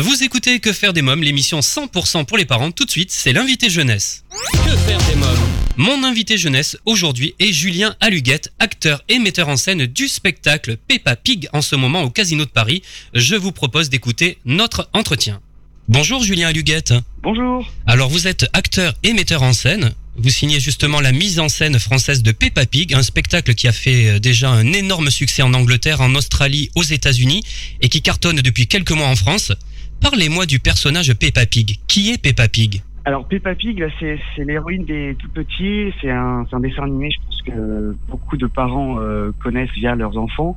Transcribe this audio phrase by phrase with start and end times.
[0.00, 2.70] Vous écoutez Que faire des mômes, l'émission 100% pour les parents.
[2.70, 4.22] Tout de suite, c'est l'invité jeunesse.
[4.52, 5.36] Que faire des mômes
[5.76, 11.16] Mon invité jeunesse aujourd'hui est Julien Aluguette, acteur et metteur en scène du spectacle Peppa
[11.16, 12.82] Pig en ce moment au Casino de Paris.
[13.12, 15.40] Je vous propose d'écouter notre entretien.
[15.88, 16.94] Bonjour Julien Aluguette.
[17.24, 17.68] Bonjour.
[17.84, 19.92] Alors vous êtes acteur et metteur en scène.
[20.16, 23.72] Vous signez justement la mise en scène française de Peppa Pig, un spectacle qui a
[23.72, 27.42] fait euh, déjà un énorme succès en Angleterre, en Australie, aux États-Unis
[27.80, 29.52] et qui cartonne depuis quelques mois en France.
[30.00, 31.76] Parlez-moi du personnage Peppa Pig.
[31.86, 35.92] Qui est Peppa Pig Alors Peppa Pig, là, c'est, l'héroïne des tout petits.
[36.00, 40.16] C'est un, un dessin animé, je pense que beaucoup de parents euh, connaissent via leurs
[40.16, 40.56] enfants,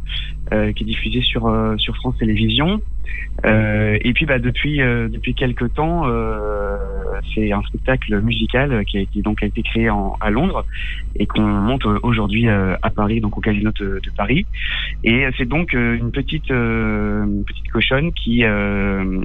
[0.53, 2.81] euh, qui est diffusé sur euh, sur France Télévisions.
[3.45, 6.77] Euh, et puis bah depuis euh, depuis quelques temps, euh,
[7.33, 10.65] c'est un spectacle musical qui a, donc été créé en, à Londres
[11.15, 14.45] et qu'on monte aujourd'hui euh, à Paris, donc au Casino de, Paris.
[15.03, 19.21] Et c'est donc euh, une petite euh, une petite cochonne qui euh,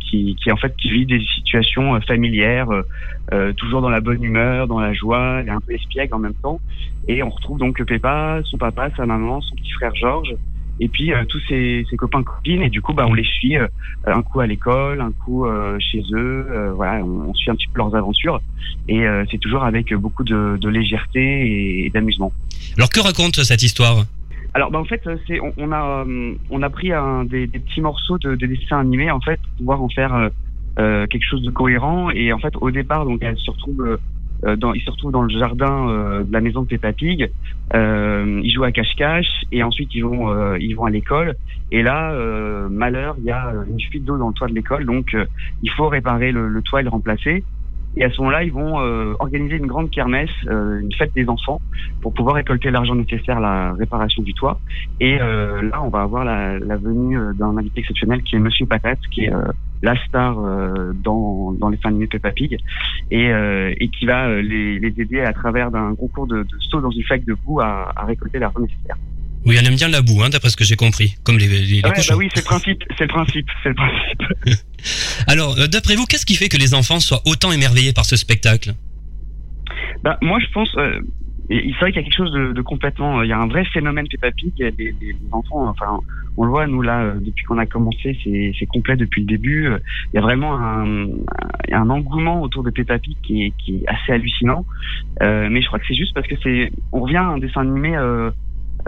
[0.00, 2.68] qui qui en fait qui vit des situations euh, familières,
[3.32, 6.18] euh, toujours dans la bonne humeur, dans la joie, elle est un peu espiègle en
[6.18, 6.60] même temps.
[7.06, 10.34] Et on retrouve donc Peppa, son papa, sa maman, son petit frère Georges
[10.82, 13.56] et puis euh, tous ses, ses copains copines et du coup bah on les suit
[13.56, 13.68] euh,
[14.06, 17.54] un coup à l'école un coup euh, chez eux euh, voilà on, on suit un
[17.54, 18.40] petit peu leurs aventures.
[18.88, 22.32] Et euh, c'est toujours avec beaucoup de, de légèreté et, et d'amusement.
[22.76, 24.04] Alors que raconte cette histoire?
[24.54, 26.04] Alors bah en fait c'est on, on a
[26.50, 29.52] on a pris un, des, des petits morceaux de, de dessins animés en fait pour
[29.58, 30.30] pouvoir en faire
[30.78, 32.10] euh, quelque chose de cohérent.
[32.10, 33.98] Et en fait au départ donc elle se retrouve
[34.56, 37.30] dans, il se retrouve dans le jardin euh, de la maison de Peppa Pig.
[37.74, 41.34] Euh, ils jouent à cache-cache et ensuite ils vont euh, ils vont à l'école.
[41.72, 44.84] Et là, euh, malheur, il y a une fuite d'eau dans le toit de l'école,
[44.84, 45.24] donc euh,
[45.62, 47.44] il faut réparer le, le toit et le remplacer.
[47.96, 51.28] Et à ce moment-là, ils vont euh, organiser une grande kermesse, euh, une fête des
[51.28, 51.60] enfants,
[52.00, 54.60] pour pouvoir récolter l'argent nécessaire à la réparation du toit.
[55.00, 58.38] Et euh, là, on va avoir la, la venue euh, d'un invité exceptionnel qui est
[58.38, 59.42] Monsieur Patate, qui est euh,
[59.82, 62.58] la star euh, dans, dans les fins animés Peppa Pig,
[63.10, 66.56] et, euh, et qui va euh, les, les aider à travers d'un concours de, de
[66.70, 68.96] saut dans une flaque de boue à, à récolter l'argent nécessaire.
[69.46, 71.60] Oui, elle aime bien la boue, hein, d'après ce que j'ai compris, comme les, les,
[71.64, 72.12] les Ouais, cochons.
[72.12, 74.22] bah oui, c'est le principe, c'est le principe, c'est le principe.
[75.26, 78.74] Alors, d'après vous, qu'est-ce qui fait que les enfants soient autant émerveillés par ce spectacle?
[80.04, 80.68] Bah, moi, je pense.
[80.76, 81.00] Euh,
[81.50, 83.22] et c'est vrai qu'il y a quelque chose de, de complètement.
[83.22, 84.52] Il y a un vrai phénomène Peppa Pig.
[84.58, 85.98] Les, les, les enfants, enfin,
[86.36, 89.26] on le voit nous là euh, depuis qu'on a commencé, c'est c'est complet depuis le
[89.26, 89.66] début.
[89.66, 89.78] Euh,
[90.12, 91.08] Il y a vraiment un,
[91.72, 94.64] un, engouement autour de Peppa Pig qui est, qui est assez hallucinant.
[95.22, 96.70] Euh, mais je crois que c'est juste parce que c'est.
[96.92, 97.96] On revient à un dessin animé.
[97.96, 98.30] Euh,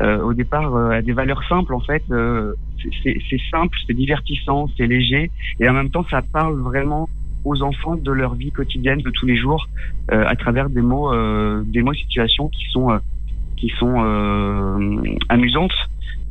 [0.00, 2.54] euh, au départ euh, à des valeurs simples en fait euh,
[3.02, 5.30] c'est c'est simple c'est divertissant c'est léger
[5.60, 7.10] et en même temps ça parle vraiment
[7.44, 9.68] aux enfants de leur vie quotidienne de tous les jours
[10.12, 12.98] euh, à travers des mots euh, des mots situations qui sont euh,
[13.56, 15.74] qui sont euh, amusantes.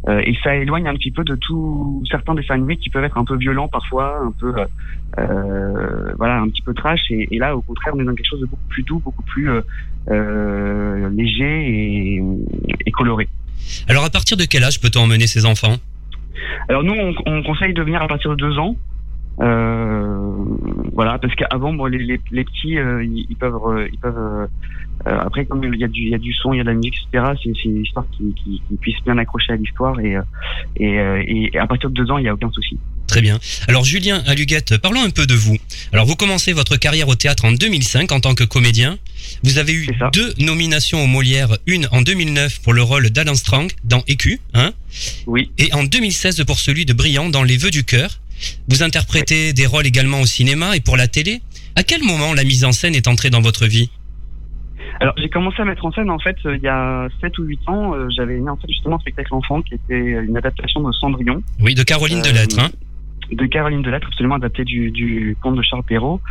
[0.07, 3.23] Et ça éloigne un petit peu de tout certains dessins animés qui peuvent être un
[3.23, 4.51] peu violents parfois un peu
[6.17, 7.11] voilà un petit peu trash.
[7.11, 9.21] Et, et là au contraire on est dans quelque chose de beaucoup plus doux beaucoup
[9.21, 9.47] plus
[10.07, 12.23] léger et,
[12.87, 13.29] et coloré.
[13.87, 15.75] Alors, à partir de quel âge peut-on emmener ses enfants?
[16.67, 18.75] Alors nous on, on conseille de venir à partir de deux ans
[19.37, 24.17] voilà parce qu'avant bon, les, les, les petits euh, ils, ils peuvent euh, ils peuvent
[24.17, 24.47] euh,
[25.07, 26.63] euh, après comme il y a du il y a du son il y a
[26.63, 29.55] de la musique etc c'est c'est une histoire qui, qui, qui puisse bien accrocher à
[29.55, 30.21] l'histoire et, euh,
[30.77, 32.77] et, euh, et à partir de deux ans il y a aucun souci
[33.07, 33.39] Très bien.
[33.67, 35.57] Alors, Julien Aluguette, parlons un peu de vous.
[35.91, 38.97] Alors, vous commencez votre carrière au théâtre en 2005 en tant que comédien.
[39.43, 43.67] Vous avez eu deux nominations aux Molières, une en 2009 pour le rôle d'Alan Strang
[43.83, 44.71] dans Écu, hein,
[45.27, 48.20] oui et en 2016 pour celui de Briand dans Les Vœux du cœur.
[48.69, 51.41] Vous interprétez des rôles également au cinéma et pour la télé.
[51.75, 53.89] À quel moment la mise en scène est entrée dans votre vie?
[54.99, 57.43] Alors j'ai commencé à mettre en scène en fait euh, il y a 7 ou
[57.43, 57.93] 8 ans.
[57.95, 61.41] euh, J'avais mis en fait justement un spectacle enfant qui était une adaptation de Cendrillon
[61.59, 62.59] Oui, de Caroline Euh, Delettre.
[62.59, 62.69] Hein.
[63.31, 66.21] De Caroline Delattre, absolument adapté du, du conte de Charles Perrault.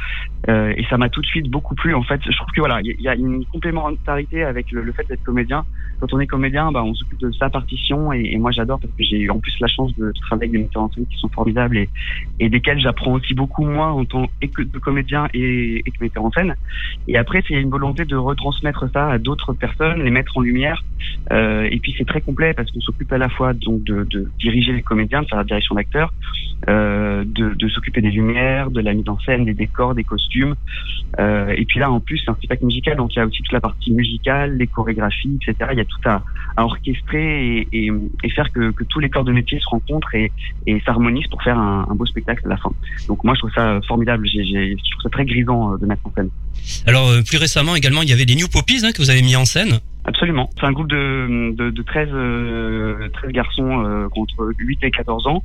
[0.49, 1.94] Euh, et ça m'a tout de suite beaucoup plu.
[1.94, 4.93] En fait, je trouve que voilà, il y, y a une complémentarité avec le, le
[4.93, 5.65] fait d'être comédien.
[6.00, 9.05] Quand on est comédien, bah, on s'occupe de sa partition et, moi j'adore parce que
[9.05, 11.28] j'ai eu en plus la chance de, travailler avec des metteurs en scène qui sont
[11.28, 11.88] formidables et,
[12.38, 16.31] et desquels j'apprends aussi beaucoup moi en tant que comédien et, et que metteur en
[16.31, 16.55] scène.
[17.06, 20.82] Et après, c'est une volonté de retransmettre ça à d'autres personnes, les mettre en lumière.
[21.32, 24.06] Euh, et puis c'est très complet parce qu'on s'occupe à la fois donc de,
[24.38, 26.12] diriger les comédiens, de faire la direction d'acteurs,
[26.69, 30.55] euh, de, s'occuper des lumières, de la mise en scène, des décors, des costumes.
[31.19, 33.43] Euh, et puis là, en plus, c'est un spectacle musical, donc il y a aussi
[33.43, 35.70] toute la partie musicale, les chorégraphies, etc.
[35.72, 36.22] Il y a tout à,
[36.56, 37.90] orchestrer et,
[38.34, 40.32] faire que, tous les corps de métier se rencontrent et,
[40.84, 42.73] s'harmonisent pour faire un, beau spectacle à la fin.
[43.08, 44.26] Donc moi, je trouve ça formidable.
[44.26, 46.31] Je trouve ça très grisant de mettre en scène.
[46.87, 49.37] Alors, plus récemment également, il y avait les New Poppies hein, que vous avez mis
[49.37, 49.81] en scène.
[50.05, 50.49] Absolument.
[50.58, 55.26] C'est un groupe de, de, de 13, 13 euh, garçons euh, contre 8 et 14
[55.26, 55.43] ans.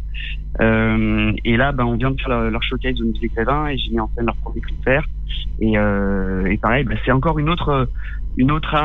[0.62, 3.92] Euh, et là, ben, on vient de faire leur, showcase au musée Grévin et j'ai
[3.92, 5.06] mis en scène leur premier concert.
[5.60, 7.90] Et, et pareil, ben, c'est encore une autre
[8.38, 8.76] une autre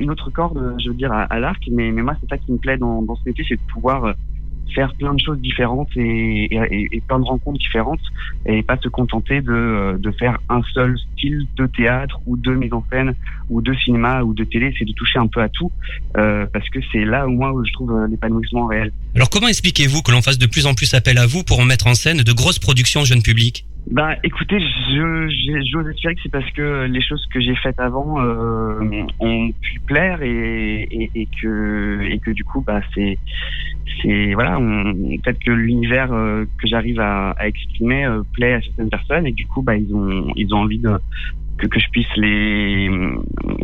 [0.00, 1.62] une autre corde, je veux dire, à, à l'arc.
[1.70, 4.14] Mais, mais moi, c'est ça qui me plaît dans, dans ce métier, c'est de pouvoir
[4.74, 6.48] faire plein de choses différentes et,
[7.06, 8.00] plein de rencontres différentes
[8.46, 12.72] et pas se contenter de, de faire un seul style de théâtre ou de mise
[12.72, 13.14] en scène
[13.50, 15.70] ou de cinéma ou de télé, c'est de toucher un peu à tout
[16.16, 18.92] euh, parce que c'est là où moi où je trouve euh, l'épanouissement réel.
[19.14, 21.64] Alors comment expliquez-vous que l'on fasse de plus en plus appel à vous pour en
[21.64, 23.66] mettre en scène de grosses productions jeunes publics?
[23.90, 28.20] Bah, écoutez, je j'ose espérer que c'est parce que les choses que j'ai faites avant
[28.20, 33.18] euh, ont pu plaire et, et, et, que et que du coup, bah, c'est
[34.02, 38.90] c'est voilà, peut-être que l'univers euh, que j'arrive à, à, exprimer euh, plaît à certaines
[38.90, 40.98] personnes et du coup, bah, ils ont ils ont envie de
[41.56, 42.90] que, que je puisse les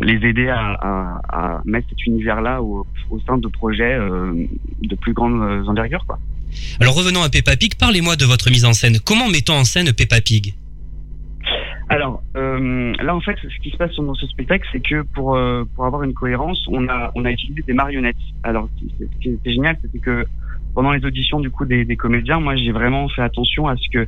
[0.01, 4.33] les aider à, à, à mettre cet univers-là au, au, sein de projets euh,
[4.81, 6.17] de plus grande envergure, quoi.
[6.79, 8.99] Alors revenons à Peppa Pig, parlez-moi de votre mise en scène.
[8.99, 10.53] Comment mettons en scène Peppa Pig
[11.87, 15.35] alors euh, là en fait ce qui se passe dans ce spectacle c'est que pour
[15.35, 18.15] euh, pour avoir une cohérence on a on a utilisé des marionnettes.
[18.43, 20.25] Alors ce qui était génial c'était que
[20.73, 23.87] pendant les auditions du coup des, des comédiens moi j'ai vraiment fait attention à ce
[23.93, 24.07] que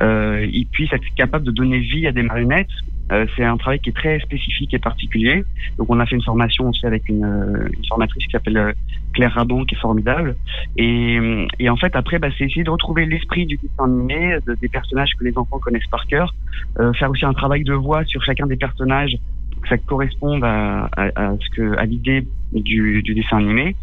[0.00, 2.68] euh, ils puissent être capables de donner vie à des marionnettes
[3.12, 5.44] euh, c'est un travail qui est très spécifique et particulier.
[5.78, 8.72] Donc on a fait une formation aussi avec une, euh, une formatrice qui s'appelle euh,
[9.12, 10.36] Claire Rabon, qui est formidable.
[10.76, 14.54] Et, et en fait après, bah, c'est essayer de retrouver l'esprit du dessin animé, de,
[14.54, 16.34] des personnages que les enfants connaissent par cœur,
[16.80, 19.16] euh, faire aussi un travail de voix sur chacun des personnages
[19.64, 23.74] que ça corresponde à, à, ce que à l'idée du, dessin animé.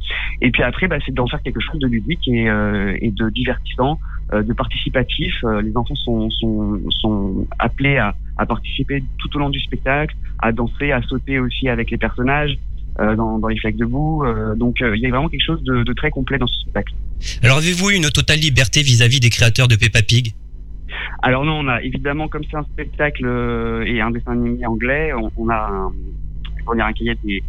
[0.41, 3.29] Et puis après, bah, c'est d'en faire quelque chose de ludique et, euh, et de
[3.29, 3.99] divertissant,
[4.33, 5.43] euh, de participatif.
[5.61, 10.51] les enfants sont, sont, sont appelés à, à participer tout au long du spectacle, à
[10.51, 12.57] danser, à sauter aussi avec les personnages.
[12.99, 14.25] Euh, dans, les flaques de boue.
[14.25, 16.93] Euh, donc euh, il y a vraiment quelque chose de, très complet dans ce spectacle.
[17.41, 20.33] Alors avez-vous une totale liberté vis-à-vis -vis des créateurs de Peppa Pig?
[21.21, 23.25] Alors non, on a évidemment comme c'est un spectacle
[23.85, 25.91] et un dessin animé anglais, on, on a un,
[26.67, 27.43] on a un cahier des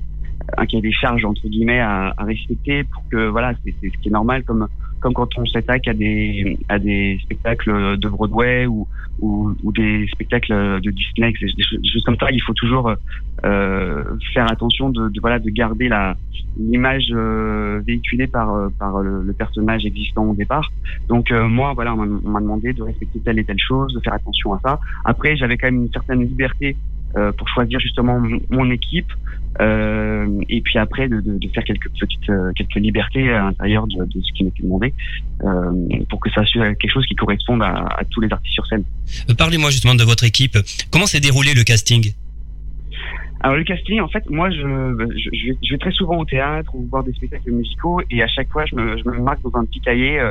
[0.56, 4.08] un cahier des charges entre guillemets à, à respecter pour que voilà c'est ce qui
[4.08, 4.66] est normal comme
[5.02, 8.86] comme quand on s'attaque à des à des spectacles de Broadway ou
[9.20, 12.28] ou, ou des spectacles de Disney, des choses comme ça.
[12.30, 12.92] Il faut toujours
[13.44, 16.16] euh, faire attention de, de, voilà de garder la
[16.58, 20.70] l'image euh, véhiculée par par le, le, personnage existant au départ.
[21.08, 24.14] Donc euh, moi voilà on m'a demandé de respecter telle et telle chose, de faire
[24.14, 24.80] attention à ça.
[25.04, 26.76] Après j'avais quand même une certaine liberté
[27.36, 28.20] pour choisir justement
[28.50, 29.12] mon équipe
[29.60, 33.86] euh, et puis après de, de, de, faire quelques petites euh, quelques libertés à l'intérieur
[33.86, 34.94] de, de, ce qui m'était demandé
[35.44, 35.70] euh,
[36.08, 38.84] pour que ça soit quelque chose qui corresponde à, à tous les artistes sur scène.
[39.36, 40.56] Parlez-moi justement de votre équipe.
[40.90, 42.14] Comment s'est déroulé le casting?
[43.42, 46.24] Alors le casting, en fait, moi, je, je, je, vais, je, vais, très souvent au
[46.24, 49.42] théâtre ou voir des spectacles musicaux et à chaque fois, je me, je me marque
[49.42, 50.30] dans un petit cahier euh,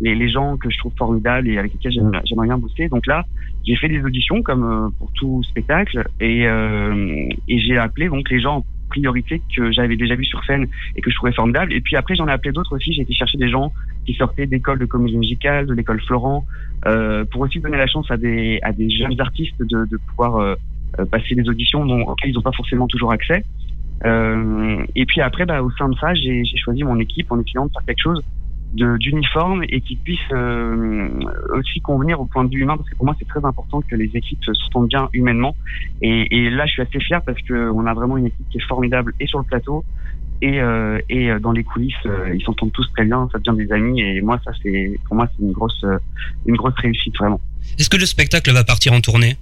[0.00, 2.88] les, les, gens que je trouve formidables et avec lesquels j'aimerais bien bosser.
[2.88, 3.24] Donc là,
[3.66, 8.30] j'ai fait des auditions comme euh, pour tout spectacle et, euh, et j'ai appelé donc
[8.30, 11.72] les gens en priorité que j'avais déjà vu sur scène et que je trouvais formidables.
[11.72, 12.92] Et puis après, j'en ai appelé d'autres aussi.
[12.92, 13.72] J'ai été chercher des gens
[14.06, 16.44] qui sortaient d'écoles de comédie musicale, de l'école Florent,
[16.86, 20.36] euh, pour aussi donner la chance à des, à des jeunes artistes de, de pouvoir
[20.36, 20.54] euh,
[21.10, 23.44] passer des auditions dont, auxquelles ils n'ont pas forcément toujours accès.
[24.04, 27.66] Euh, et puis après, bah, au sein de ça, j'ai choisi mon équipe en essayant
[27.66, 28.22] de faire quelque chose
[28.74, 31.08] d'uniforme et qui puisse euh,
[31.54, 33.94] aussi convenir au point de vue humain parce que pour moi c'est très important que
[33.94, 35.54] les équipes se sentent bien humainement.
[36.00, 38.56] Et, et là je suis assez fier parce que on a vraiment une équipe qui
[38.56, 39.84] est formidable et sur le plateau
[40.40, 43.72] et, euh, et dans les coulisses euh, ils s'entendent tous très bien ça devient des
[43.74, 45.84] amis et moi ça c'est pour moi c'est une grosse
[46.46, 47.42] une grosse réussite vraiment.
[47.78, 49.36] Est-ce que le spectacle va partir en tournée?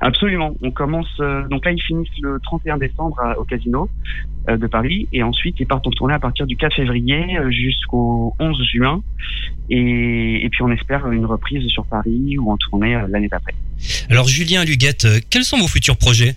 [0.00, 0.54] Absolument.
[0.62, 1.08] On commence.
[1.20, 3.88] Euh, donc là, ils finissent le 31 décembre au Casino
[4.50, 7.50] euh, de Paris, et ensuite ils partent en tournée à partir du 4 février euh,
[7.50, 9.02] jusqu'au 11 juin,
[9.70, 13.54] et, et, puis on espère une reprise sur Paris ou en tournée euh, l'année d'après.
[14.10, 16.36] Alors Julien Luguette, quels sont vos futurs projets?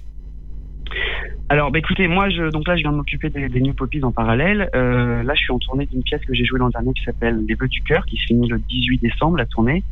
[1.49, 4.03] Alors, bah, écoutez, moi, je, donc là, je viens de m'occuper des, des New Poppies
[4.03, 4.69] en parallèle.
[4.75, 7.45] Euh, là, je suis en tournée d'une pièce que j'ai jouée l'an dernier qui s'appelle
[7.47, 9.83] Les Vœux du cœur, qui se finit le 18 décembre, la tournée.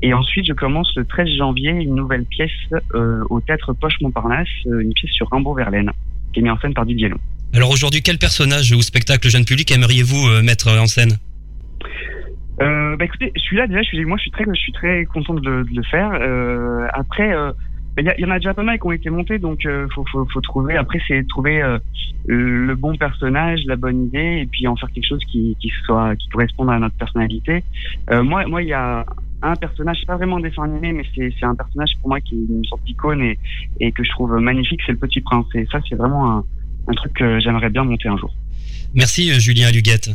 [0.00, 2.50] Et ensuite, je commence le 13 janvier une nouvelle pièce
[2.94, 5.90] euh, au Théâtre Poche Montparnasse, euh, une pièce sur Rimbaud-Verlaine,
[6.32, 7.18] qui est mise en scène par Didier Long.
[7.52, 11.18] Alors aujourd'hui, quel personnage ou spectacle jeune public aimeriez-vous mettre en scène?
[12.62, 15.34] Euh, bah écoutez, celui-là déjà, je suis, moi je suis très, je suis très content
[15.34, 16.12] de, de le faire.
[16.14, 17.52] Euh, après, euh,
[17.98, 20.04] il y, y, en a déjà pas mal qui ont été montés, donc euh, faut,
[20.10, 20.76] faut, faut trouver.
[20.76, 21.78] Après, c'est trouver euh,
[22.26, 26.16] le bon personnage, la bonne idée, et puis en faire quelque chose qui, qui soit
[26.16, 27.62] qui corresponde à notre personnalité.
[28.10, 29.04] Euh, moi, moi, il y a
[29.42, 32.38] un personnage, c'est pas vraiment dessin animé, mais c'est un personnage pour moi qui est
[32.48, 33.38] une sorte d'icône et,
[33.80, 35.46] et que je trouve magnifique, c'est le Petit Prince.
[35.54, 36.44] Et ça, c'est vraiment un,
[36.88, 38.32] un truc que j'aimerais bien monter un jour.
[38.94, 40.10] Merci Julien Aluguette.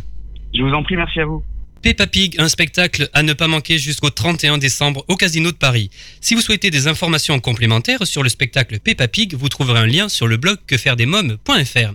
[0.53, 1.43] Je vous en prie, merci à vous.
[1.81, 5.89] Peppa Pig, un spectacle à ne pas manquer jusqu'au 31 décembre au Casino de Paris.
[6.19, 10.09] Si vous souhaitez des informations complémentaires sur le spectacle Peppa Pig, vous trouverez un lien
[10.09, 11.93] sur le blog quefairedesmoms.fr.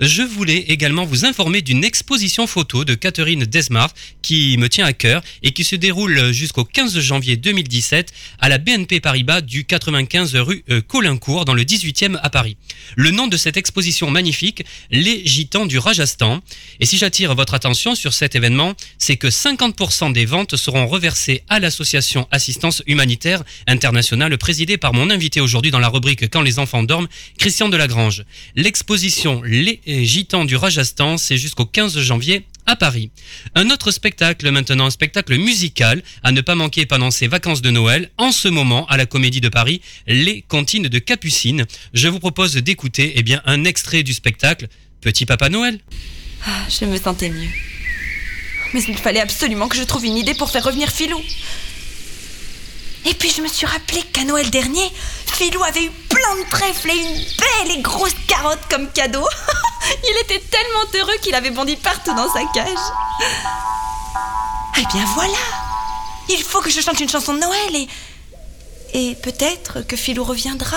[0.00, 4.92] Je voulais également vous informer d'une exposition photo de Catherine Desmar qui me tient à
[4.92, 10.36] cœur et qui se déroule jusqu'au 15 janvier 2017 à la BNP Paribas du 95
[10.36, 12.58] rue euh, Colincourt dans le 18e à Paris.
[12.96, 16.42] Le nom de cette exposition magnifique, Les Gitans du Rajasthan.
[16.80, 21.44] Et si j'attire votre attention sur cet événement, c'est que 50% des ventes seront reversées
[21.48, 26.58] à l'association Assistance Humanitaire Internationale présidée par mon invité aujourd'hui dans la rubrique Quand les
[26.58, 27.06] enfants dorment,
[27.38, 28.24] Christian Delagrange.
[28.56, 33.12] L'exposition Les Gitans du Rajasthan, c'est jusqu'au 15 janvier à Paris.
[33.54, 37.70] Un autre spectacle maintenant, un spectacle musical à ne pas manquer pendant ces vacances de
[37.70, 41.64] Noël, en ce moment à la Comédie de Paris, Les Cantines de Capucine.
[41.94, 44.66] Je vous propose d'écouter eh bien, un extrait du spectacle
[45.00, 45.78] Petit Papa Noël.
[46.44, 47.71] Ah, je me sentais mieux.
[48.72, 51.20] Mais il fallait absolument que je trouve une idée pour faire revenir Philou.
[53.04, 54.90] Et puis je me suis rappelé qu'à Noël dernier,
[55.26, 59.26] Philou avait eu plein de trèfles et une belle et grosse carotte comme cadeau.
[60.04, 62.78] il était tellement heureux qu'il avait bondi partout dans sa cage.
[64.78, 65.38] Eh bien voilà
[66.28, 67.88] Il faut que je chante une chanson de Noël et...
[68.94, 70.76] Et peut-être que Philou reviendra.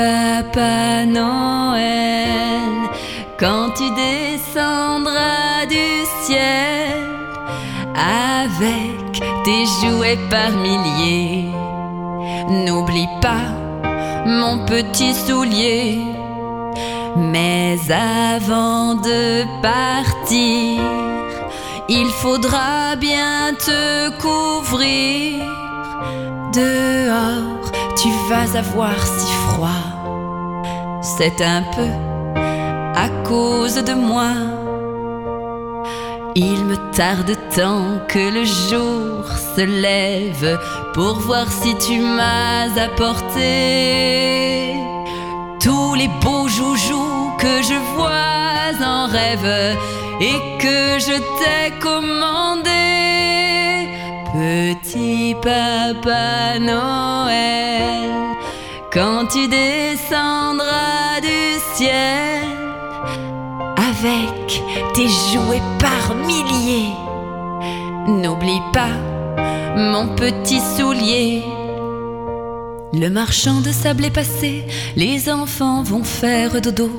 [0.00, 2.72] Papa Noël,
[3.38, 5.88] quand tu descendras du
[6.24, 7.02] ciel
[7.94, 9.12] avec
[9.44, 11.50] tes jouets par milliers,
[12.64, 13.48] n'oublie pas
[14.24, 15.98] mon petit soulier.
[17.16, 20.80] Mais avant de partir,
[21.88, 25.44] il faudra bien te couvrir
[26.54, 27.60] dehors
[28.00, 29.89] tu vas avoir si froid.
[31.02, 31.90] C'est un peu
[32.94, 34.32] à cause de moi.
[36.34, 39.24] Il me tarde tant que le jour
[39.56, 40.58] se lève
[40.94, 44.74] pour voir si tu m'as apporté
[45.60, 49.76] tous les beaux joujoux que je vois en rêve
[50.20, 52.70] et que je t'ai commandé.
[54.32, 58.10] Petit papa Noël,
[58.92, 60.89] quand tu descendras
[63.76, 64.62] avec
[64.94, 66.92] tes jouets par milliers,
[68.06, 68.90] n'oublie pas
[69.76, 71.42] mon petit soulier.
[72.92, 74.64] Le marchand de sable est passé,
[74.96, 76.90] les enfants vont faire dodo,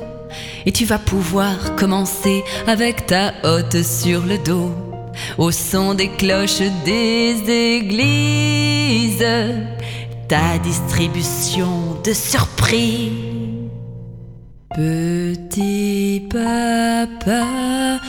[0.65, 4.71] et tu vas pouvoir commencer avec ta hotte sur le dos
[5.37, 9.25] au son des cloches des églises,
[10.27, 13.30] ta distribution de surprise.
[14.73, 17.99] Petit papa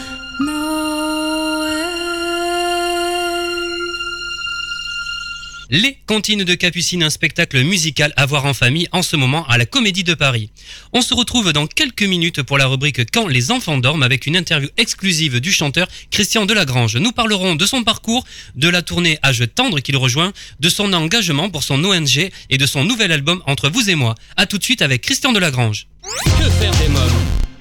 [5.75, 9.57] Les Contines de Capucine, un spectacle musical à voir en famille en ce moment à
[9.57, 10.51] la Comédie de Paris.
[10.93, 14.37] On se retrouve dans quelques minutes pour la rubrique Quand les enfants dorment avec une
[14.37, 16.99] interview exclusive du chanteur Christian Delagrange.
[16.99, 21.49] Nous parlerons de son parcours, de la tournée Âge tendre qu'il rejoint, de son engagement
[21.49, 24.15] pour son ONG et de son nouvel album Entre vous et moi.
[24.37, 25.87] A tout de suite avec Christian Delagrange.
[26.39, 27.52] Que faire des mômes?